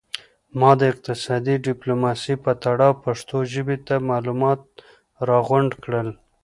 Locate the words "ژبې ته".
3.53-3.95